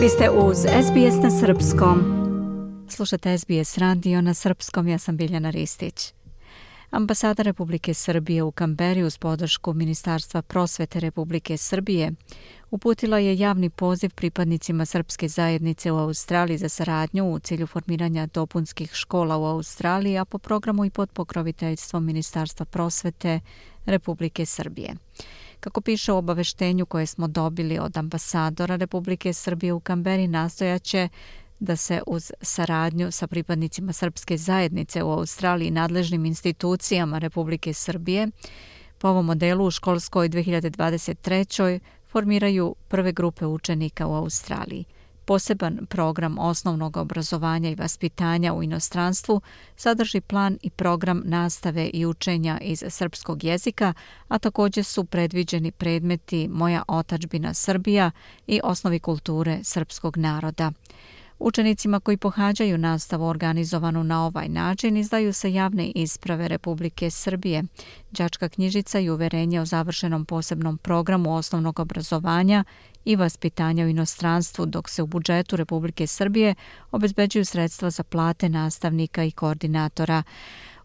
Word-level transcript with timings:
Vi 0.00 0.08
ste 0.08 0.30
uz 0.30 0.56
SBS 0.58 1.22
na 1.22 1.30
Srpskom. 1.30 1.98
Slušate 2.88 3.38
SBS 3.38 3.78
radio 3.78 4.20
na 4.20 4.34
Srpskom, 4.34 4.88
ja 4.88 4.98
sam 4.98 5.16
Biljana 5.16 5.50
Ristić. 5.50 6.12
Ambasada 6.90 7.42
Republike 7.42 7.94
Srbije 7.94 8.42
u 8.42 8.52
Kamberi 8.52 9.02
uz 9.02 9.18
podršku 9.18 9.72
Ministarstva 9.72 10.42
prosvete 10.42 11.00
Republike 11.00 11.56
Srbije 11.56 12.12
uputila 12.70 13.18
je 13.18 13.38
javni 13.38 13.70
poziv 13.70 14.10
pripadnicima 14.14 14.84
srpske 14.84 15.28
zajednice 15.28 15.92
u 15.92 15.98
Australiji 15.98 16.58
za 16.58 16.68
saradnju 16.68 17.32
u 17.32 17.38
cilju 17.38 17.66
formiranja 17.66 18.26
dopunskih 18.26 18.90
škola 18.92 19.36
u 19.36 19.44
Australiji, 19.44 20.18
a 20.18 20.24
po 20.24 20.38
programu 20.38 20.84
i 20.84 20.90
pod 20.90 21.10
pokroviteljstvom 21.10 22.04
Ministarstva 22.04 22.66
prosvete 22.66 23.40
Republike 23.86 24.46
Srbije. 24.46 24.94
Kako 25.60 25.80
piše 25.80 26.12
u 26.12 26.16
obaveštenju 26.16 26.86
koje 26.86 27.06
smo 27.06 27.28
dobili 27.28 27.78
od 27.78 27.96
ambasadora 27.96 28.76
Republike 28.76 29.32
Srbije 29.32 29.72
u 29.72 29.80
Kamberi, 29.80 30.28
nastojaće 30.28 31.08
da 31.58 31.76
se 31.76 32.02
uz 32.06 32.32
saradnju 32.42 33.10
sa 33.10 33.26
pripadnicima 33.26 33.92
srpske 33.92 34.36
zajednice 34.36 35.02
u 35.02 35.10
Australiji 35.10 35.68
i 35.68 35.70
nadležnim 35.70 36.24
institucijama 36.24 37.18
Republike 37.18 37.74
Srbije 37.74 38.28
po 38.98 39.08
ovom 39.08 39.26
modelu 39.26 39.66
u 39.66 39.70
školskoj 39.70 40.28
2023. 40.28 41.78
formiraju 42.08 42.74
prve 42.88 43.12
grupe 43.12 43.46
učenika 43.46 44.06
u 44.06 44.14
Australiji– 44.14 44.84
Poseban 45.30 45.86
program 45.88 46.38
osnovnog 46.38 46.96
obrazovanja 46.96 47.70
i 47.70 47.74
vaspitanja 47.74 48.54
u 48.54 48.62
inostranstvu 48.62 49.40
sadrži 49.76 50.20
plan 50.20 50.58
i 50.62 50.70
program 50.70 51.22
nastave 51.24 51.90
i 51.92 52.06
učenja 52.06 52.58
iz 52.60 52.84
srpskog 52.88 53.44
jezika, 53.44 53.94
a 54.28 54.38
također 54.38 54.84
su 54.84 55.04
predviđeni 55.04 55.70
predmeti 55.70 56.48
Moja 56.48 56.82
otačbina 56.88 57.54
Srbija 57.54 58.10
i 58.46 58.60
osnovi 58.64 58.98
kulture 58.98 59.58
srpskog 59.62 60.16
naroda. 60.16 60.72
Učenicima 61.40 62.00
koji 62.00 62.16
pohađaju 62.16 62.78
nastavu 62.78 63.26
organizovanu 63.26 64.04
na 64.04 64.26
ovaj 64.26 64.48
način 64.48 64.96
izdaju 64.96 65.32
se 65.32 65.52
javne 65.52 65.92
isprave 65.94 66.48
Republike 66.48 67.10
Srbije, 67.10 67.64
đačka 68.10 68.48
knjižica 68.48 68.98
i 68.98 69.10
uverenje 69.10 69.60
o 69.60 69.64
završenom 69.64 70.24
posebnom 70.24 70.78
programu 70.78 71.34
osnovnog 71.34 71.80
obrazovanja 71.80 72.64
i 73.04 73.16
vaspitanja 73.16 73.84
u 73.84 73.88
inostranstvu, 73.88 74.66
dok 74.66 74.88
se 74.88 75.02
u 75.02 75.06
budžetu 75.06 75.56
Republike 75.56 76.06
Srbije 76.06 76.54
obezbeđuju 76.90 77.44
sredstva 77.44 77.90
za 77.90 78.02
plate 78.02 78.48
nastavnika 78.48 79.24
i 79.24 79.30
koordinatora. 79.30 80.22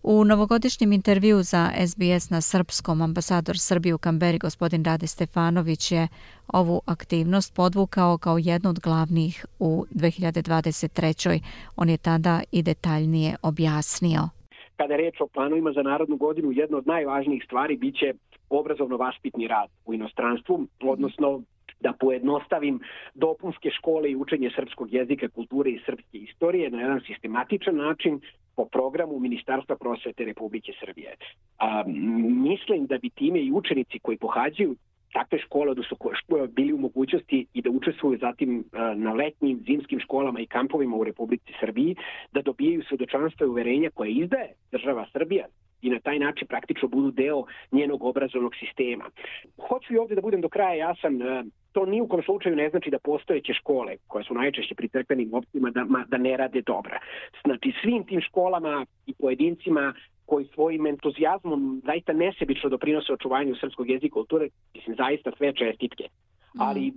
U 0.07 0.25
novogodišnjem 0.25 0.91
intervju 0.93 1.37
za 1.37 1.63
SBS 1.87 2.29
na 2.29 2.41
srpskom 2.41 3.01
ambasador 3.01 3.57
Srbije 3.57 3.93
u 3.95 3.97
Kamberi 3.97 4.37
gospodin 4.37 4.83
Rade 4.83 5.07
Stefanović 5.07 5.91
je 5.91 6.07
ovu 6.53 6.81
aktivnost 6.85 7.55
podvukao 7.55 8.17
kao 8.17 8.37
jednu 8.37 8.69
od 8.69 8.79
glavnih 8.79 9.45
u 9.59 9.85
2023. 9.91 11.39
On 11.75 11.89
je 11.89 11.97
tada 11.97 12.41
i 12.51 12.61
detaljnije 12.63 13.35
objasnio. 13.41 14.21
Kada 14.77 14.93
je 14.93 14.97
reč 14.97 15.21
o 15.21 15.27
planovima 15.27 15.71
za 15.71 15.81
narodnu 15.81 16.17
godinu, 16.17 16.51
jedna 16.51 16.77
od 16.77 16.87
najvažnijih 16.87 17.43
stvari 17.45 17.77
biće 17.77 18.13
obrazovno-vaspitni 18.49 19.47
rad 19.47 19.69
u 19.85 19.93
inostranstvu, 19.93 20.67
odnosno 20.83 21.41
da 21.79 21.93
pojednostavim 21.99 22.79
dopunske 23.13 23.69
škole 23.77 24.11
i 24.11 24.15
učenje 24.15 24.49
srpskog 24.55 24.93
jezika, 24.93 25.29
kulture 25.29 25.69
i 25.71 25.81
srpske 25.85 26.17
istorije 26.17 26.69
na 26.69 26.81
jedan 26.81 27.01
sistematičan 27.07 27.75
način 27.75 28.21
po 28.55 28.65
programu 28.65 29.19
Ministarstva 29.19 29.75
prosvete 29.75 30.25
Republike 30.25 30.71
Srbije. 30.79 31.15
A, 31.57 31.83
mislim 32.47 32.85
da 32.85 32.97
bi 32.97 33.09
time 33.09 33.39
i 33.39 33.51
učenici 33.51 33.99
koji 33.99 34.17
pohađaju 34.17 34.75
takve 35.13 35.39
škole 35.39 35.75
da 35.75 35.83
su 35.83 35.95
bili 36.49 36.73
u 36.73 36.77
mogućnosti 36.77 37.45
i 37.53 37.61
da 37.61 37.69
učestvuju 37.69 38.17
zatim 38.19 38.59
e, 38.59 38.63
na 38.95 39.13
letnjim 39.13 39.59
zimskim 39.67 39.99
školama 39.99 40.39
i 40.39 40.45
kampovima 40.45 40.95
u 40.95 41.03
Republici 41.03 41.53
Srbiji, 41.59 41.95
da 42.31 42.41
dobijaju 42.41 42.83
svedočanstva 42.83 43.45
i 43.45 43.49
uverenja 43.49 43.89
koje 43.93 44.11
izdaje 44.11 44.49
država 44.71 45.05
Srbija 45.13 45.45
i 45.81 45.89
na 45.89 45.99
taj 45.99 46.19
način 46.19 46.47
praktično 46.47 46.87
budu 46.87 47.11
deo 47.11 47.43
njenog 47.71 48.03
obrazovnog 48.03 48.53
sistema. 48.55 49.05
Hoću 49.67 49.93
i 49.93 49.97
ovdje 49.97 50.15
da 50.15 50.21
budem 50.21 50.41
do 50.41 50.49
kraja 50.49 50.73
jasan, 50.73 51.21
e, 51.21 51.43
to 51.75 51.85
ni 51.85 52.01
u 52.01 52.07
kom 52.07 52.21
slučaju 52.23 52.55
ne 52.55 52.69
znači 52.69 52.89
da 52.89 52.99
postojeće 52.99 53.53
škole, 53.53 53.97
koje 54.07 54.23
su 54.23 54.33
najčešće 54.33 54.75
pri 54.75 54.87
crkvenim 54.89 55.33
opcijama, 55.33 55.69
da, 55.71 55.85
da 56.07 56.17
ne 56.17 56.37
rade 56.37 56.61
dobra. 56.61 56.99
Znači, 57.45 57.73
svim 57.81 58.03
tim 58.03 58.21
školama 58.21 58.85
i 59.05 59.13
pojedincima 59.13 59.93
koji 60.25 60.45
svojim 60.53 60.87
entuzijazmom 60.87 61.81
zaista 61.85 62.13
nesebično 62.13 62.69
doprinose 62.69 63.13
očuvanju 63.13 63.55
srpskog 63.55 63.89
jezika 63.89 64.07
i 64.07 64.09
kulture, 64.09 64.49
mislim, 64.73 64.95
zaista 64.95 65.31
sve 65.37 65.53
čestitke. 65.53 66.03
Mm. 66.03 66.61
Ali 66.61 66.87
e, 66.87 66.91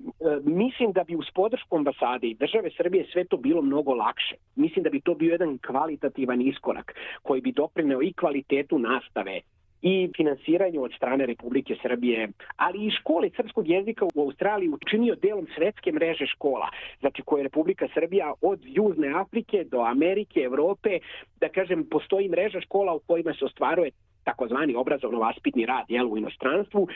mislim 0.44 0.92
da 0.92 1.04
bi 1.04 1.16
uz 1.16 1.26
podršku 1.34 1.76
ambasade 1.76 2.26
i 2.26 2.34
države 2.34 2.70
Srbije 2.76 3.06
sve 3.12 3.24
to 3.24 3.36
bilo 3.36 3.62
mnogo 3.62 3.94
lakše. 3.94 4.34
Mislim 4.56 4.82
da 4.82 4.90
bi 4.90 5.00
to 5.00 5.14
bio 5.14 5.32
jedan 5.32 5.58
kvalitativan 5.66 6.40
iskorak 6.40 6.94
koji 7.22 7.40
bi 7.40 7.52
doprineo 7.52 8.02
i 8.02 8.12
kvalitetu 8.12 8.78
nastave, 8.78 9.40
i 9.82 10.10
finansiranju 10.16 10.82
od 10.82 10.92
strane 10.96 11.26
Republike 11.26 11.76
Srbije, 11.82 12.28
ali 12.56 12.86
i 12.86 12.90
škole 12.90 13.30
srpskog 13.36 13.68
jezika 13.68 14.04
u 14.14 14.20
Australiji 14.20 14.68
učinio 14.68 15.14
delom 15.14 15.46
svetske 15.56 15.92
mreže 15.92 16.26
škola, 16.26 16.68
znači 17.00 17.22
koje 17.22 17.40
je 17.40 17.44
Republika 17.44 17.88
Srbija 17.94 18.32
od 18.40 18.60
Južne 18.62 19.08
Afrike 19.08 19.64
do 19.64 19.80
Amerike, 19.80 20.40
Evrope, 20.40 20.98
da 21.40 21.48
kažem, 21.48 21.86
postoji 21.90 22.28
mreža 22.28 22.60
škola 22.60 22.94
u 22.94 23.00
kojima 23.06 23.34
se 23.34 23.44
ostvaruje 23.44 23.90
takozvani 24.24 24.74
obrazovno-vaspitni 24.74 25.66
rad 25.66 25.84
jel, 25.88 26.12
u 26.12 26.18
inostranstvu. 26.18 26.88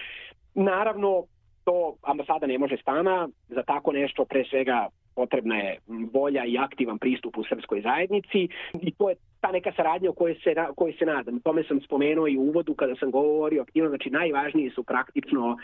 Naravno, 0.54 1.24
to 1.64 1.96
ambasada 2.02 2.46
ne 2.46 2.58
može 2.58 2.76
stana, 2.76 3.28
za 3.48 3.62
tako 3.62 3.92
nešto 3.92 4.24
pre 4.24 4.44
svega 4.50 4.88
potrebna 5.14 5.56
je 5.56 5.78
volja 6.12 6.44
i 6.44 6.58
aktivan 6.58 6.98
pristup 6.98 7.38
u 7.38 7.44
srpskoj 7.44 7.80
zajednici 7.80 8.48
i 8.82 8.90
to 8.98 9.10
je 9.10 9.16
ta 9.42 9.52
neka 9.52 9.72
saradnja 9.76 10.10
o 10.10 10.12
kojoj 10.12 10.34
se, 10.34 10.54
kojoj 10.76 10.92
se 10.98 11.04
nadam. 11.04 11.40
Tome 11.40 11.64
sam 11.64 11.80
spomenuo 11.80 12.28
i 12.28 12.38
u 12.38 12.42
uvodu 12.42 12.74
kada 12.74 12.94
sam 12.96 13.10
govorio 13.10 13.62
aktivno, 13.62 13.88
znači 13.88 14.10
najvažniji 14.10 14.70
su 14.70 14.82
praktično 14.82 15.56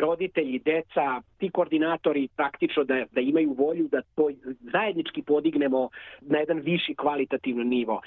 roditelji, 0.00 0.58
deca, 0.58 1.22
ti 1.38 1.50
koordinatori 1.50 2.28
praktično 2.36 2.84
da, 2.84 3.04
da 3.12 3.20
imaju 3.20 3.52
volju 3.52 3.88
da 3.88 4.02
to 4.14 4.30
zajednički 4.72 5.22
podignemo 5.22 5.88
na 6.20 6.38
jedan 6.38 6.58
viši 6.58 6.94
kvalitativno 6.94 7.64
nivo. 7.64 8.00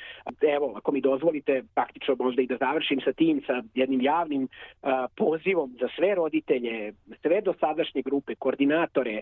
Evo, 0.55 0.73
ako 0.75 0.91
mi 0.91 1.01
dozvolite, 1.01 1.63
praktično 1.75 2.15
možda 2.19 2.41
i 2.41 2.47
da 2.47 2.57
završim 2.57 3.01
sa 3.01 3.13
tim, 3.13 3.41
sa 3.47 3.63
jednim 3.73 4.01
javnim 4.01 4.43
uh, 4.43 4.89
pozivom 5.17 5.77
za 5.79 5.87
sve 5.95 6.15
roditelje, 6.15 6.93
sve 7.21 7.41
dosadašnje 7.41 8.01
grupe, 8.01 8.35
koordinatore, 8.35 9.21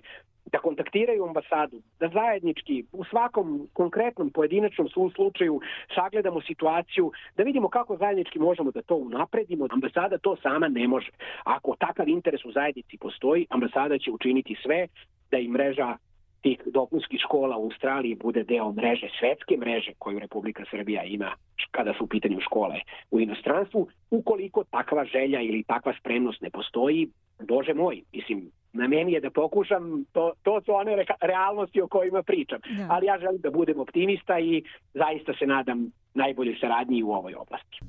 da 0.53 0.59
kontaktiraju 0.59 1.25
ambasadu, 1.25 1.77
da 1.99 2.07
zajednički 2.07 2.85
u 2.91 3.03
svakom 3.03 3.67
konkretnom 3.73 4.29
pojedinačnom 4.29 4.87
svom 4.89 5.11
slučaju 5.11 5.61
sagledamo 5.95 6.41
situaciju, 6.41 7.11
da 7.37 7.43
vidimo 7.43 7.69
kako 7.69 7.97
zajednički 7.97 8.39
možemo 8.39 8.71
da 8.71 8.81
to 8.81 8.95
unapredimo. 8.95 9.67
Ambasada 9.69 10.17
to 10.17 10.35
sama 10.35 10.67
ne 10.67 10.87
može. 10.87 11.11
Ako 11.43 11.75
takav 11.79 12.09
interes 12.09 12.45
u 12.45 12.51
zajednici 12.51 12.97
postoji, 12.97 13.47
ambasada 13.49 13.97
će 13.97 14.11
učiniti 14.11 14.55
sve 14.63 14.87
da 15.31 15.37
i 15.37 15.47
mreža 15.47 15.97
tih 16.41 16.61
dopunskih 16.65 17.19
škola 17.19 17.57
u 17.57 17.63
Australiji 17.63 18.15
bude 18.15 18.43
deo 18.43 18.71
mreže, 18.71 19.07
svetske 19.19 19.57
mreže 19.57 19.91
koju 19.99 20.19
Republika 20.19 20.63
Srbija 20.71 21.03
ima 21.03 21.31
kada 21.71 21.93
su 21.93 22.03
u 22.03 22.07
pitanju 22.07 22.39
škole 22.39 22.75
u 23.11 23.19
inostranstvu. 23.19 23.87
Ukoliko 24.11 24.63
takva 24.63 25.05
želja 25.05 25.41
ili 25.41 25.63
takva 25.63 25.93
spremnost 25.99 26.41
ne 26.41 26.49
postoji, 26.49 27.09
Bože 27.39 27.73
moj, 27.73 28.01
mislim, 28.13 28.51
na 28.73 28.87
meni 28.87 29.11
je 29.11 29.19
da 29.19 29.29
pokušam, 29.29 30.05
to, 30.11 30.33
to 30.43 30.61
su 30.65 30.71
one 30.73 30.95
re, 30.95 31.05
realnosti 31.21 31.81
o 31.81 31.87
kojima 31.87 32.23
pričam. 32.23 32.59
Ja. 32.79 32.87
Ali 32.89 33.05
ja 33.05 33.19
želim 33.19 33.41
da 33.41 33.51
budem 33.51 33.79
optimista 33.79 34.39
i 34.39 34.63
zaista 34.93 35.33
se 35.39 35.45
nadam 35.45 35.91
najbolje 36.13 36.57
saradnji 36.61 37.03
u 37.03 37.11
ovoj 37.11 37.35
oblasti. 37.35 37.79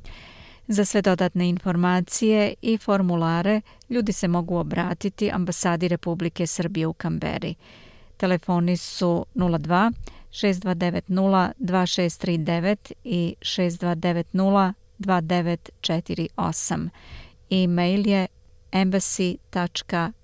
Za 0.67 0.84
sve 0.84 1.03
dodatne 1.03 1.49
informacije 1.49 2.55
i 2.62 2.78
formulare 2.78 3.61
ljudi 3.91 4.12
se 4.12 4.28
mogu 4.28 4.56
obratiti 4.56 5.31
ambasadi 5.32 5.88
Republike 5.88 6.47
Srbije 6.47 6.87
u 6.87 6.93
Kamberi. 6.93 7.55
Telefoni 8.17 8.76
su 8.76 9.26
02 9.35 9.93
6290 10.31 11.53
2639 11.58 12.93
i 13.05 13.35
6290 13.41 14.73
2948. 14.99 16.88
E-mail 17.50 18.08
je 18.08 18.26
embassy.canberra 18.73 20.24